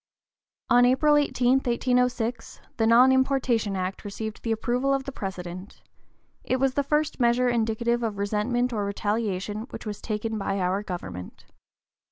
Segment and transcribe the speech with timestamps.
[0.71, 5.83] On April 18, 1806, the Non importation Act received the approval of the President.
[6.43, 10.81] It was the first measure indicative of resentment or retaliation which was taken by our
[10.81, 11.45] government.